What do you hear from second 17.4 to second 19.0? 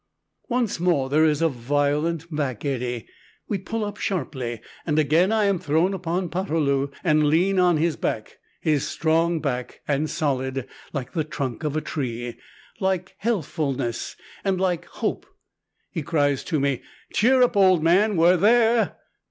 up, old man, we're there!"